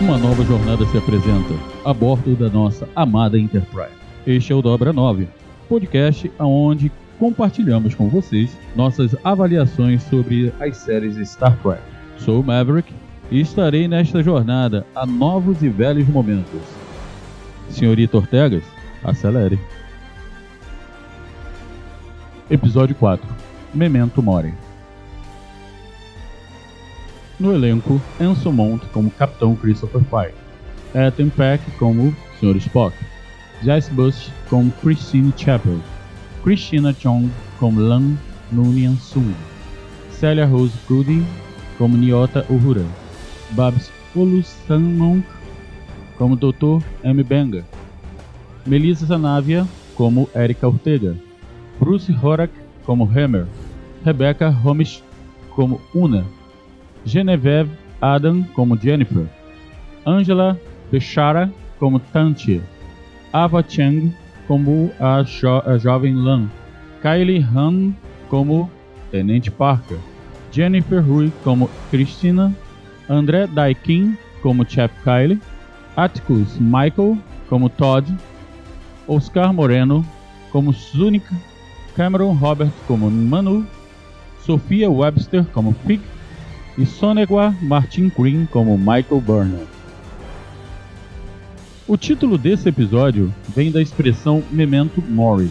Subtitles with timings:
[0.00, 1.54] Uma nova jornada se apresenta
[1.84, 3.90] a bordo da nossa amada Enterprise.
[4.24, 5.28] Este é o Dobra 9,
[5.68, 11.82] podcast onde compartilhamos com vocês nossas avaliações sobre as séries Star Trek.
[12.16, 12.94] Sou o Maverick
[13.28, 16.62] e estarei nesta jornada a novos e velhos momentos.
[17.68, 18.62] Senhorita Ortegas,
[19.02, 19.58] acelere.
[22.48, 23.26] Episódio 4
[23.74, 24.54] Memento Mori
[27.40, 30.34] No elenco, Anson Mount como Capitão Christopher Pike,
[30.92, 32.56] Ethan Peck como Sr.
[32.56, 32.92] Spock,
[33.62, 35.78] Jess Bush como Christine Chappell,
[36.42, 38.18] Christina Chong como Lan
[38.50, 39.32] Noonien Sung,
[40.10, 41.24] Celia Rose Gooding
[41.78, 42.82] como Nyota Uhura,
[43.52, 45.24] Babs Olusanmonk
[46.16, 46.82] como Dr.
[47.04, 47.22] M.
[47.22, 47.64] Benga,
[48.66, 51.14] Melissa Zanavia como Erika Ortega,
[51.78, 52.50] Bruce Horak
[52.84, 53.46] como Hammer,
[54.04, 55.02] Rebecca Homish
[55.54, 56.24] como Una,
[57.04, 57.70] Genevieve
[58.00, 59.26] Adam como Jennifer,
[60.04, 60.58] Angela
[60.90, 62.60] Bechara como Tantia,
[63.32, 64.12] Ava Chang
[64.46, 66.50] como a, jo a jovem Lan,
[67.02, 67.94] Kylie Han
[68.28, 68.70] como
[69.10, 69.98] Tenente Parker,
[70.52, 72.52] Jennifer Rui como Christina,
[73.08, 75.40] André Daikin como Chap Kylie,
[75.96, 78.04] Atticus Michael como Todd,
[79.06, 80.04] Oscar Moreno
[80.52, 81.34] como Zunica,
[81.96, 83.66] Cameron Robert como Manu,
[84.44, 86.00] Sofia Webster como Fig
[86.78, 89.66] e Sonegwa Martin Green como Michael Burner.
[91.88, 95.50] O título desse episódio vem da expressão Memento Mori,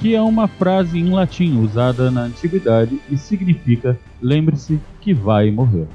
[0.00, 5.86] que é uma frase em latim usada na antiguidade e significa lembre-se que vai morrer.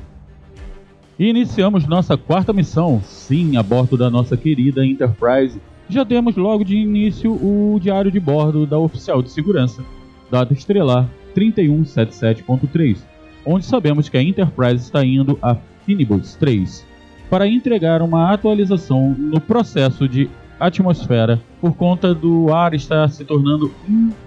[1.20, 5.60] E iniciamos nossa quarta missão, sim, a bordo da nossa querida Enterprise.
[5.90, 9.84] Já temos logo de início o diário de bordo da oficial de segurança,
[10.32, 13.11] data estrelar 3177.3,
[13.46, 15.56] onde sabemos que a Enterprise está indo a
[15.86, 16.86] Finibus 3
[17.30, 20.30] para entregar uma atualização no processo de
[20.60, 23.74] atmosfera por conta do ar estar se tornando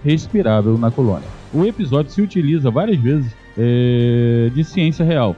[0.04, 1.28] irrespirável na colônia.
[1.52, 5.36] O episódio se utiliza várias vezes é, de ciência real.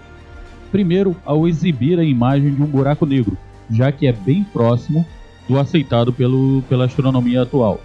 [0.70, 3.36] Primeiro, ao exibir a imagem de um buraco negro,
[3.70, 5.04] já que é bem próximo
[5.48, 7.80] do aceitado pelo, pela astronomia atual.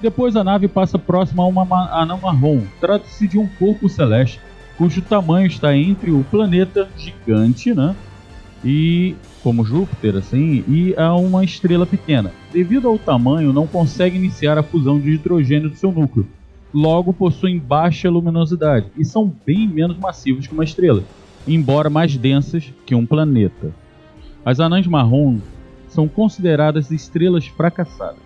[0.00, 1.62] Depois a nave passa próxima a uma
[1.92, 2.62] anã marrom.
[2.80, 4.40] Trata-se de um corpo celeste
[4.76, 7.94] cujo tamanho está entre o planeta gigante, né?
[8.64, 12.32] E como Júpiter, assim, e a uma estrela pequena.
[12.50, 16.26] Devido ao tamanho, não consegue iniciar a fusão de hidrogênio do seu núcleo.
[16.72, 21.04] Logo, possuem baixa luminosidade e são bem menos massivos que uma estrela,
[21.46, 23.72] embora mais densas que um planeta.
[24.44, 25.38] As anãs marrom
[25.88, 28.24] são consideradas estrelas fracassadas.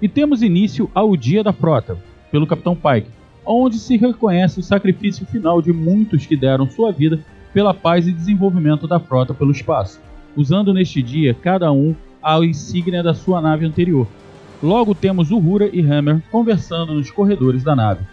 [0.00, 1.98] E temos início ao Dia da Frota,
[2.30, 3.10] pelo Capitão Pike,
[3.46, 7.20] onde se reconhece o sacrifício final de muitos que deram sua vida
[7.52, 10.00] pela paz e desenvolvimento da frota pelo espaço,
[10.36, 14.08] usando neste dia cada um a insígnia da sua nave anterior.
[14.62, 18.04] Logo temos Uhura e Hammer conversando nos corredores da nave,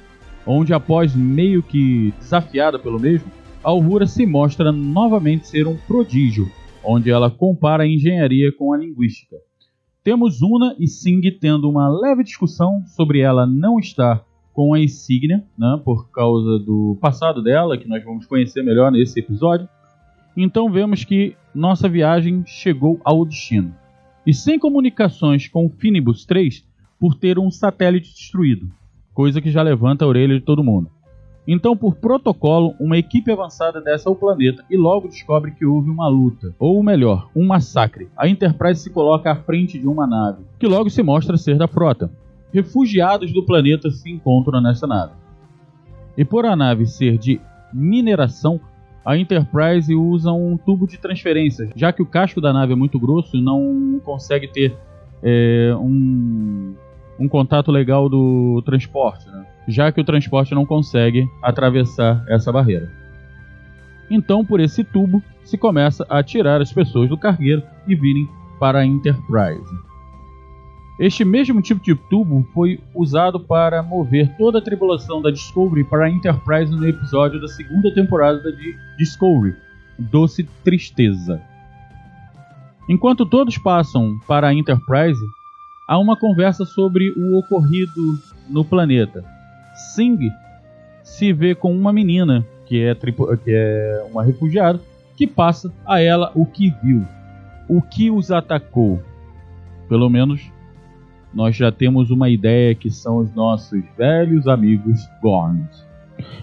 [0.45, 3.31] onde após meio que desafiada pelo mesmo,
[3.63, 6.51] a Uhura se mostra novamente ser um prodígio,
[6.83, 9.37] onde ela compara a engenharia com a linguística.
[10.03, 15.43] Temos Una e Sing tendo uma leve discussão sobre ela não estar com a insígnia,
[15.57, 19.67] né, por causa do passado dela, que nós vamos conhecer melhor nesse episódio.
[20.35, 23.73] Então vemos que nossa viagem chegou ao destino.
[24.25, 26.65] E sem comunicações com o Finibus 3
[26.99, 28.69] por ter um satélite destruído,
[29.13, 30.89] coisa que já levanta a orelha de todo mundo.
[31.47, 36.07] Então, por protocolo, uma equipe avançada desce ao planeta e logo descobre que houve uma
[36.07, 38.09] luta, ou melhor, um massacre.
[38.15, 41.67] A Enterprise se coloca à frente de uma nave, que logo se mostra ser da
[41.67, 42.11] frota
[42.53, 45.13] refugiados do planeta se encontram nessa nave.
[46.17, 47.39] E por a nave ser de
[47.73, 48.59] mineração,
[49.03, 52.99] a Enterprise usa um tubo de transferência, já que o casco da nave é muito
[52.99, 54.75] grosso e não consegue ter
[55.23, 56.75] é, um,
[57.19, 59.45] um contato legal do transporte, né?
[59.67, 62.91] já que o transporte não consegue atravessar essa barreira.
[64.09, 68.27] Então, por esse tubo, se começa a tirar as pessoas do cargueiro e virem
[68.59, 69.90] para a Enterprise.
[71.01, 76.05] Este mesmo tipo de tubo foi usado para mover toda a tripulação da Discovery para
[76.05, 79.55] a Enterprise no episódio da segunda temporada de Discovery,
[79.97, 81.41] Doce Tristeza.
[82.87, 85.19] Enquanto todos passam para a Enterprise,
[85.87, 89.25] há uma conversa sobre o ocorrido no planeta.
[89.95, 90.29] Singh
[91.01, 94.79] se vê com uma menina que é, que é uma refugiada
[95.17, 97.03] que passa a ela o que viu,
[97.67, 99.01] o que os atacou.
[99.89, 100.51] Pelo menos
[101.33, 105.85] nós já temos uma ideia que são os nossos velhos amigos Gorns.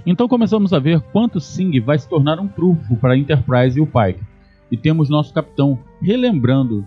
[0.07, 3.83] Então começamos a ver quanto Singh vai se tornar um trunfo para a Enterprise e
[3.83, 4.25] o Pike.
[4.71, 6.85] E temos nosso capitão relembrando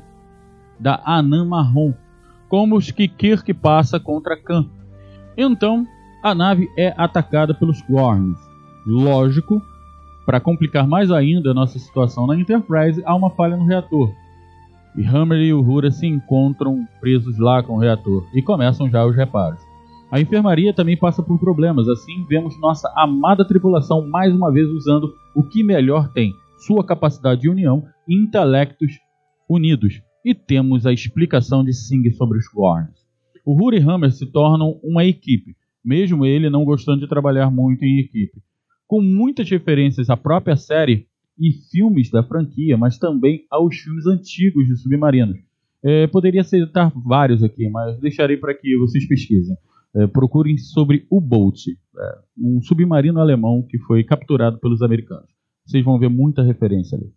[0.80, 1.94] da Anã Marrom,
[2.50, 4.66] como os que Kirk passa contra Khan.
[5.38, 5.86] Então,
[6.24, 8.38] a nave é atacada pelos Gorns.
[8.86, 9.62] Lógico,
[10.26, 14.12] para complicar mais ainda a nossa situação na Enterprise, há uma falha no reator,
[14.96, 19.16] e Hammer e Uhura se encontram presos lá com o reator e começam já os
[19.16, 19.60] reparos.
[20.12, 25.14] A enfermaria também passa por problemas, assim vemos nossa amada tripulação mais uma vez usando
[25.34, 28.92] o que melhor tem, sua capacidade de união e intelectos
[29.50, 30.02] unidos.
[30.26, 33.02] E temos a explicação de Singh sobre os Gorns.
[33.46, 38.00] Uhura e Hammer se tornam uma equipe, mesmo ele não gostando de trabalhar muito em
[38.00, 38.42] equipe.
[38.88, 41.08] Com muitas referências à própria série,
[41.38, 45.38] e filmes da franquia, mas também aos filmes antigos de submarinos.
[45.84, 49.56] É, poderia citar vários aqui, mas deixarei para que vocês pesquisem.
[49.96, 55.30] É, procurem sobre o Bolt, é, um submarino alemão que foi capturado pelos americanos.
[55.66, 57.12] Vocês vão ver muita referência ali.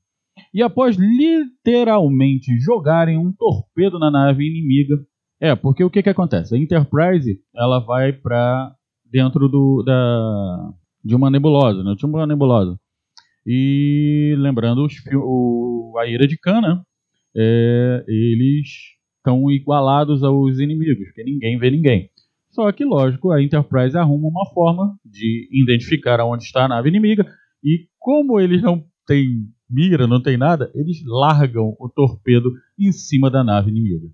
[0.53, 4.97] E após literalmente jogarem um torpedo na nave inimiga,
[5.41, 6.55] é porque o que, que acontece?
[6.55, 10.73] A Enterprise ela vai para dentro do, da,
[11.05, 11.95] de uma nebulosa, né?
[11.97, 12.79] de uma nebulosa.
[13.47, 16.85] E lembrando os, o, a Ira de Cana,
[17.37, 18.69] é, eles
[19.17, 22.11] estão igualados aos inimigos, porque ninguém vê ninguém.
[22.51, 27.27] Só que, lógico, a Enterprise arruma uma forma de identificar aonde está a nave inimiga,
[27.63, 33.31] e como eles não têm mira, não tem nada, eles largam o torpedo em cima
[33.31, 34.09] da nave inimiga.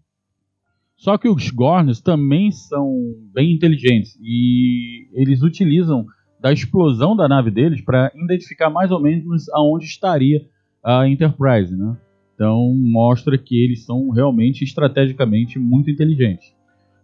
[0.96, 2.94] Só que os Gorns também são
[3.32, 6.04] bem inteligentes e eles utilizam
[6.40, 10.46] da explosão da nave deles para identificar mais ou menos aonde estaria
[10.82, 11.96] a Enterprise, né?
[12.34, 16.54] Então mostra que eles são realmente estrategicamente muito inteligentes.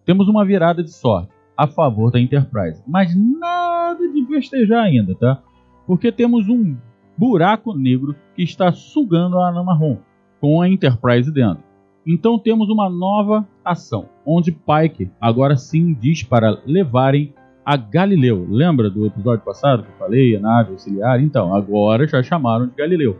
[0.04, 5.42] Temos uma virada de sorte a favor da Enterprise, mas nada de festejar ainda, tá?
[5.86, 6.76] Porque temos um
[7.16, 9.98] buraco negro que está sugando a Ana Marrom
[10.40, 11.62] com a Enterprise dentro.
[12.06, 17.34] Então temos uma nova ação, onde Pike agora sim diz para levarem
[17.66, 18.46] a Galileu.
[18.48, 21.20] Lembra do episódio passado que eu falei, a nave auxiliar?
[21.20, 23.18] Então, agora já chamaram de Galileu.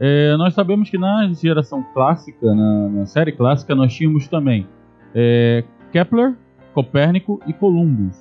[0.00, 4.66] É, nós sabemos que na geração clássica, na, na série clássica, nós tínhamos também
[5.14, 6.34] é, Kepler,
[6.74, 8.20] Copérnico e Columbus.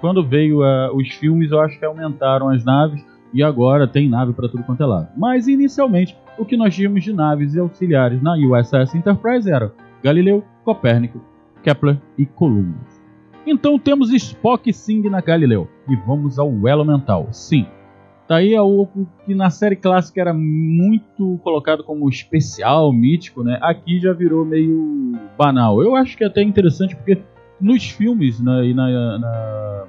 [0.00, 4.32] Quando veio uh, os filmes, eu acho que aumentaram as naves e agora tem nave
[4.32, 5.08] para tudo quanto é lado.
[5.16, 10.44] Mas inicialmente, o que nós tínhamos de naves e auxiliares na USS Enterprise eram Galileu,
[10.64, 11.20] Copérnico,
[11.62, 12.99] Kepler e Columbus.
[13.46, 15.68] Então temos Spock Sing na Galileu.
[15.88, 17.28] E vamos ao elo mental.
[17.30, 17.66] Sim.
[18.28, 23.58] Tá aí algo que na série clássica era muito colocado como especial, mítico, né?
[23.60, 25.82] Aqui já virou meio banal.
[25.82, 27.20] Eu acho que é até interessante porque
[27.60, 29.84] nos filmes né, e na, na,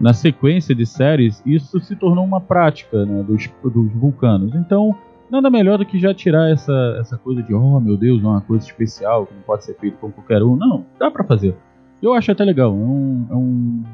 [0.00, 4.54] na, sequência de séries, isso se tornou uma prática né, dos, dos vulcanos.
[4.54, 4.96] Então,
[5.28, 8.64] nada melhor do que já tirar essa, essa coisa de, oh meu Deus, uma coisa
[8.64, 10.54] especial que não pode ser feito com qualquer um.
[10.54, 11.56] Não, dá para fazer.
[12.02, 12.70] Eu acho até legal.
[12.70, 13.84] É um, é um,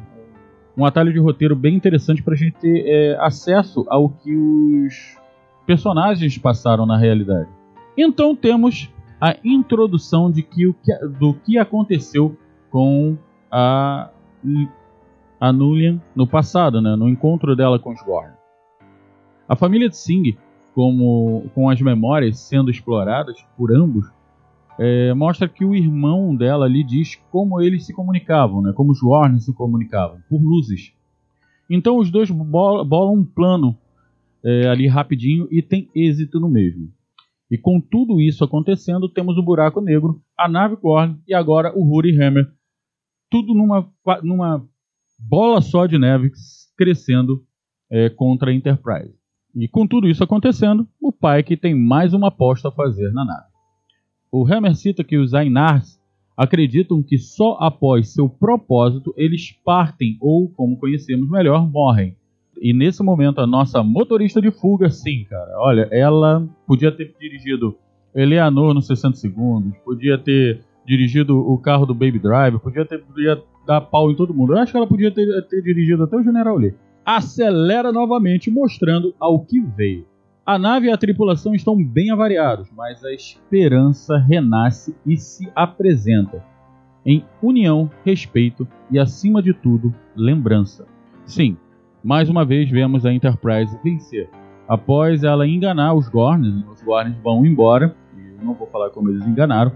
[0.79, 5.19] um atalho de roteiro bem interessante para a gente ter é, acesso ao que os
[5.67, 7.51] personagens passaram na realidade.
[7.97, 12.37] Então temos a introdução de que, o que, do que aconteceu
[12.71, 13.19] com
[13.51, 14.11] a,
[15.41, 18.33] a Nulian no passado, né, no encontro dela com os Gorn.
[19.49, 20.37] A família de Singh,
[20.75, 24.07] como, com as memórias sendo exploradas por ambos,
[24.79, 28.73] é, mostra que o irmão dela lhe diz como eles se comunicavam, né?
[28.73, 30.93] como os Warren se comunicavam, por luzes.
[31.69, 33.77] Então os dois bolam um plano
[34.45, 36.91] é, ali rapidinho e tem êxito no mesmo.
[37.51, 41.83] E com tudo isso acontecendo, temos o Buraco Negro, a nave Gorn e agora o
[41.83, 42.47] Huri Hammer.
[43.31, 43.91] Tudo numa,
[44.23, 44.67] numa
[45.19, 46.31] bola só de neve
[46.77, 47.45] crescendo
[47.91, 49.19] é, contra a Enterprise.
[49.55, 53.48] E com tudo isso acontecendo, o Pike tem mais uma aposta a fazer na nave.
[54.31, 55.99] O Hammer cita que os Ainars
[56.37, 62.15] acreditam que só após seu propósito eles partem ou, como conhecemos melhor, morrem.
[62.61, 67.77] E nesse momento a nossa motorista de fuga, sim, cara, olha, ela podia ter dirigido
[68.15, 73.43] Eleanor nos 60 segundos, podia ter dirigido o carro do Baby Driver, podia ter podia
[73.67, 74.55] dar pau em todo mundo.
[74.55, 76.75] Eu acho que ela podia ter, ter dirigido até o General Lee.
[77.05, 80.07] Acelera novamente, mostrando ao que veio.
[80.49, 86.43] A nave e a tripulação estão bem avariados, mas a esperança renasce e se apresenta.
[87.05, 90.87] Em união, respeito e, acima de tudo, lembrança.
[91.27, 91.55] Sim,
[92.03, 94.31] mais uma vez vemos a Enterprise vencer.
[94.67, 99.11] Após ela enganar os Gorns, os Gorns vão embora, e eu não vou falar como
[99.11, 99.73] eles enganaram,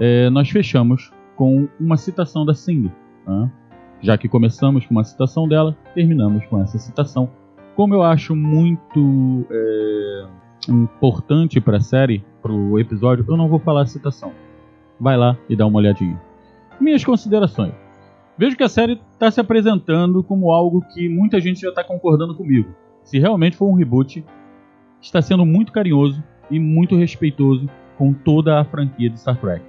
[0.00, 2.90] é, nós fechamos com uma citação da Sing.
[3.24, 3.52] Né?
[4.00, 7.30] Já que começamos com uma citação dela, terminamos com essa citação
[7.76, 10.26] como eu acho muito é,
[10.66, 14.32] importante para a série, para o episódio, eu não vou falar a citação.
[14.98, 16.18] Vai lá e dá uma olhadinha.
[16.80, 17.74] Minhas considerações.
[18.38, 22.34] Vejo que a série está se apresentando como algo que muita gente já está concordando
[22.34, 22.74] comigo.
[23.04, 24.24] Se realmente for um reboot,
[25.00, 27.68] está sendo muito carinhoso e muito respeitoso
[27.98, 29.62] com toda a franquia de Star Trek.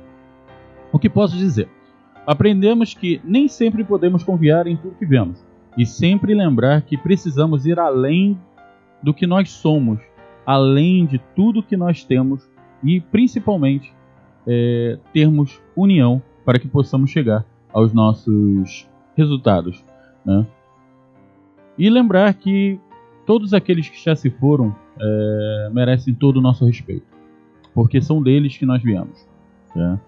[0.94, 1.68] O que posso dizer?
[2.26, 5.47] Aprendemos que nem sempre podemos confiar em tudo que vemos
[5.78, 8.38] e sempre lembrar que precisamos ir além
[9.02, 10.00] do que nós somos,
[10.46, 12.50] além de tudo que nós temos
[12.84, 13.94] e principalmente
[14.48, 19.84] é, termos união para que possamos chegar aos nossos resultados.
[20.26, 20.48] Né?
[21.78, 22.80] E lembrar que
[23.26, 27.06] todos aqueles que já se foram é, merecem todo o nosso respeito,
[27.74, 29.28] porque são deles que nós viemos.
[29.76, 30.00] Né?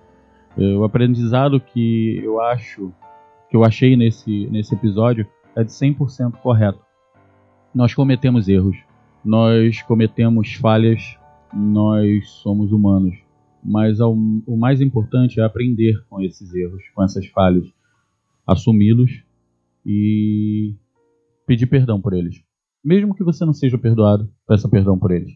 [0.57, 2.91] O aprendizado que eu acho,
[3.49, 6.79] que eu achei nesse, nesse episódio, é de 100% correto.
[7.73, 8.77] Nós cometemos erros,
[9.23, 11.01] nós cometemos falhas,
[11.53, 13.15] nós somos humanos.
[13.63, 17.65] Mas ao, o mais importante é aprender com esses erros, com essas falhas,
[18.47, 19.23] assumi-los
[19.85, 20.75] e
[21.45, 22.41] pedir perdão por eles.
[22.83, 25.33] Mesmo que você não seja perdoado, peça perdão por eles.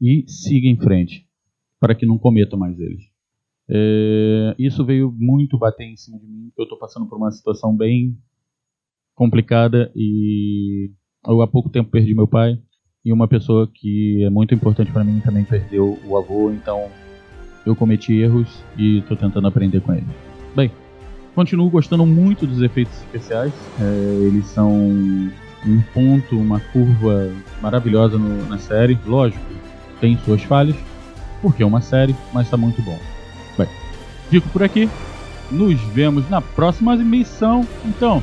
[0.00, 1.26] E siga em frente,
[1.80, 3.02] para que não cometa mais eles.
[3.68, 7.76] É, isso veio muito bater em cima de mim, eu estou passando por uma situação
[7.76, 8.16] bem
[9.18, 10.90] complicada e
[11.26, 12.56] eu há pouco tempo perdi meu pai
[13.04, 16.86] e uma pessoa que é muito importante para mim também perdeu o avô, então
[17.66, 20.06] eu cometi erros e estou tentando aprender com ele.
[20.54, 20.70] Bem,
[21.34, 28.46] continuo gostando muito dos efeitos especiais, é, eles são um ponto, uma curva maravilhosa no,
[28.46, 28.96] na série.
[29.04, 29.42] Lógico,
[30.00, 30.76] tem suas falhas,
[31.42, 32.98] porque é uma série, mas está muito bom.
[33.58, 33.68] Bem,
[34.30, 34.88] fico por aqui.
[35.50, 37.66] Nos vemos na próxima missão.
[37.84, 38.22] Então,